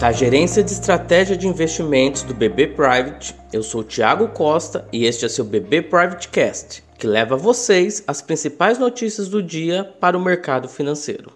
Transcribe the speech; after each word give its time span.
Da 0.00 0.12
Gerência 0.12 0.64
de 0.64 0.72
Estratégia 0.72 1.36
de 1.36 1.46
Investimentos 1.46 2.22
do 2.22 2.32
BB 2.32 2.68
Private, 2.68 3.36
eu 3.52 3.62
sou 3.62 3.84
Tiago 3.84 4.28
Costa 4.28 4.88
e 4.90 5.04
este 5.04 5.26
é 5.26 5.28
seu 5.28 5.44
BB 5.44 5.82
Private 5.82 6.28
Cast, 6.28 6.82
que 6.98 7.06
leva 7.06 7.34
a 7.34 7.38
vocês 7.38 8.02
as 8.06 8.22
principais 8.22 8.78
notícias 8.78 9.28
do 9.28 9.42
dia 9.42 9.84
para 10.00 10.16
o 10.16 10.24
mercado 10.24 10.70
financeiro. 10.70 11.30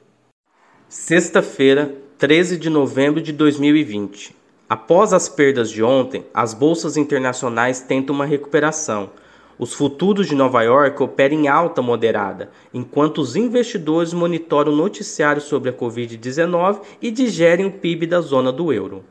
Sexta-feira, 0.88 1.95
13 2.17 2.56
de 2.56 2.71
novembro 2.71 3.21
de 3.21 3.35
2020. 3.35 4.35
Após 4.67 5.12
as 5.12 5.28
perdas 5.28 5.71
de 5.71 5.83
ontem, 5.83 6.24
as 6.33 6.54
bolsas 6.54 6.96
internacionais 6.96 7.81
tentam 7.81 8.15
uma 8.15 8.24
recuperação 8.24 9.10
os 9.59 9.73
futuros 9.73 10.27
de 10.27 10.35
Nova 10.35 10.63
York 10.63 11.03
operam 11.03 11.37
em 11.37 11.49
alta 11.49 11.81
moderada, 11.81 12.51
enquanto 12.73 13.19
os 13.19 13.37
investidores 13.37 14.13
monitoram 14.13 14.73
o 14.73 14.77
noticiário 14.77 15.41
sobre 15.41 15.71
a 15.71 15.73
Covid-19 15.73 16.80
e 17.01 17.11
digerem 17.11 17.67
o 17.67 17.71
PIB 17.71 18.07
da 18.07 18.21
zona 18.21 18.51
do 18.51 18.73
euro. 18.73 19.05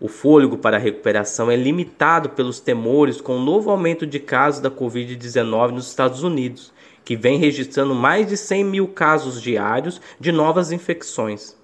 O 0.00 0.08
fôlego 0.08 0.56
para 0.56 0.76
a 0.76 0.80
recuperação 0.80 1.50
é 1.50 1.56
limitado 1.56 2.30
pelos 2.30 2.60
temores 2.60 3.20
com 3.20 3.36
o 3.36 3.44
novo 3.44 3.70
aumento 3.70 4.06
de 4.06 4.18
casos 4.18 4.60
da 4.60 4.70
Covid-19 4.70 5.72
nos 5.72 5.88
Estados 5.88 6.22
Unidos, 6.22 6.72
que 7.04 7.16
vem 7.16 7.38
registrando 7.38 7.94
mais 7.94 8.26
de 8.26 8.36
100 8.36 8.64
mil 8.64 8.88
casos 8.88 9.42
diários 9.42 10.00
de 10.18 10.30
novas 10.30 10.72
infecções. 10.72 11.56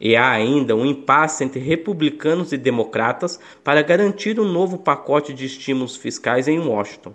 E 0.00 0.16
há 0.16 0.30
ainda 0.30 0.74
um 0.74 0.84
impasse 0.84 1.44
entre 1.44 1.60
republicanos 1.60 2.52
e 2.52 2.58
democratas 2.58 3.38
para 3.62 3.82
garantir 3.82 4.40
um 4.40 4.50
novo 4.50 4.78
pacote 4.78 5.32
de 5.32 5.44
estímulos 5.46 5.96
fiscais 5.96 6.48
em 6.48 6.58
Washington. 6.58 7.14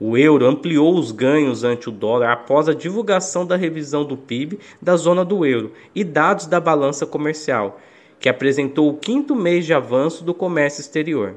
O 0.00 0.18
euro 0.18 0.44
ampliou 0.46 0.98
os 0.98 1.12
ganhos 1.12 1.62
ante 1.62 1.88
o 1.88 1.92
dólar 1.92 2.32
após 2.32 2.68
a 2.68 2.74
divulgação 2.74 3.46
da 3.46 3.56
revisão 3.56 4.04
do 4.04 4.16
PIB 4.16 4.58
da 4.82 4.96
zona 4.96 5.24
do 5.24 5.46
euro 5.46 5.72
e 5.94 6.02
dados 6.02 6.46
da 6.46 6.58
balança 6.58 7.06
comercial, 7.06 7.80
que 8.18 8.28
apresentou 8.28 8.88
o 8.88 8.96
quinto 8.96 9.36
mês 9.36 9.64
de 9.64 9.72
avanço 9.72 10.24
do 10.24 10.34
comércio 10.34 10.80
exterior. 10.80 11.34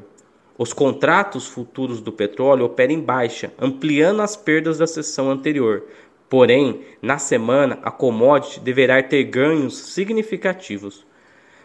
Os 0.58 0.73
contratos 0.73 1.46
futuros 1.46 2.02
do 2.02 2.12
petróleo 2.12 2.66
operam 2.66 2.96
em 2.96 3.00
baixa, 3.00 3.54
ampliando 3.59 4.23
as 4.23 4.36
perdas 4.36 4.80
da 4.80 4.88
sessão 4.88 5.30
anterior. 5.30 5.84
Porém, 6.28 6.81
na 7.00 7.20
semana, 7.20 7.78
a 7.84 7.92
commodity 7.92 8.59
deverá 8.59 9.03
ter 9.03 9.24
ganhos 9.26 9.78
significativos. 9.78 11.06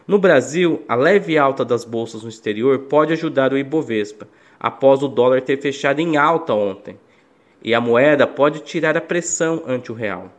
No 0.07 0.19
Brasil, 0.19 0.83
a 0.89 0.97
leve 0.97 1.39
alta 1.39 1.65
das 1.65 1.85
bolsas 1.85 2.25
no 2.25 2.29
exterior 2.29 2.81
pode 2.81 3.13
ajudar 3.13 3.53
o 3.53 3.59
Ibovespa, 3.59 4.27
após 4.59 5.01
o 5.03 5.09
dólar 5.09 5.43
ter 5.43 5.61
fechado 5.61 6.01
em 6.01 6.17
alta 6.17 6.53
ontem, 6.53 6.99
e 7.63 7.73
a 7.73 7.81
moeda 7.81 8.27
pode 8.27 8.61
tirar 8.61 8.97
a 8.97 9.01
pressão 9.01 9.63
ante 9.67 9.93
o 9.93 9.95
real. 9.95 10.31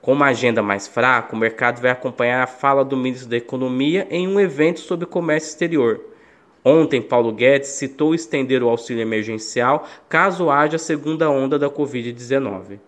Com 0.00 0.12
uma 0.12 0.26
agenda 0.26 0.62
mais 0.62 0.86
fraca, 0.86 1.34
o 1.34 1.38
mercado 1.38 1.80
vai 1.80 1.90
acompanhar 1.90 2.42
a 2.42 2.46
fala 2.46 2.84
do 2.84 2.96
ministro 2.96 3.28
da 3.28 3.36
Economia 3.36 4.06
em 4.08 4.28
um 4.28 4.38
evento 4.38 4.78
sobre 4.80 5.04
comércio 5.04 5.48
exterior. 5.48 6.00
Ontem, 6.64 7.02
Paulo 7.02 7.32
Guedes 7.32 7.70
citou 7.70 8.14
estender 8.14 8.62
o 8.62 8.68
auxílio 8.68 9.02
emergencial 9.02 9.86
caso 10.08 10.50
haja 10.50 10.78
segunda 10.78 11.28
onda 11.28 11.58
da 11.58 11.68
Covid-19. 11.68 12.78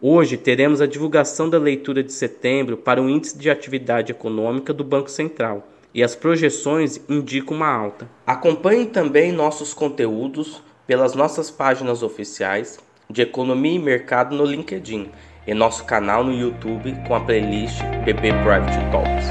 Hoje 0.00 0.36
teremos 0.36 0.80
a 0.80 0.86
divulgação 0.86 1.50
da 1.50 1.58
leitura 1.58 2.04
de 2.04 2.12
setembro 2.12 2.76
para 2.76 3.02
o 3.02 3.10
Índice 3.10 3.36
de 3.36 3.50
Atividade 3.50 4.12
Econômica 4.12 4.72
do 4.72 4.84
Banco 4.84 5.10
Central 5.10 5.66
e 5.92 6.04
as 6.04 6.14
projeções 6.14 7.00
indicam 7.08 7.56
uma 7.56 7.66
alta. 7.66 8.08
Acompanhe 8.24 8.86
também 8.86 9.32
nossos 9.32 9.74
conteúdos 9.74 10.62
pelas 10.86 11.16
nossas 11.16 11.50
páginas 11.50 12.04
oficiais 12.04 12.78
de 13.10 13.22
Economia 13.22 13.74
e 13.74 13.78
Mercado 13.80 14.36
no 14.36 14.44
LinkedIn 14.44 15.10
e 15.44 15.52
nosso 15.52 15.84
canal 15.84 16.22
no 16.22 16.32
YouTube 16.32 16.94
com 17.08 17.16
a 17.16 17.20
playlist 17.20 17.82
BB 18.04 18.30
Private 18.44 18.78
Talks. 18.92 19.26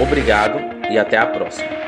Obrigado 0.00 0.60
e 0.92 0.96
até 0.96 1.18
a 1.18 1.26
próxima. 1.26 1.83